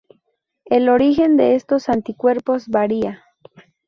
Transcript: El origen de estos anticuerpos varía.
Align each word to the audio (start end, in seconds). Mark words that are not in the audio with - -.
El 0.65 0.89
origen 0.89 1.37
de 1.37 1.53
estos 1.53 1.87
anticuerpos 1.87 2.67
varía. 2.69 3.23